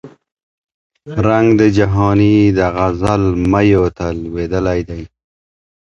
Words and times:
رنګ 1.25 1.47
د 1.59 1.61
جهاني 1.77 2.35
د 2.57 2.59
غزل 2.75 3.23
میو 3.51 3.83
ته 3.97 4.05
لوېدلی 4.21 4.79
دی 4.89 5.03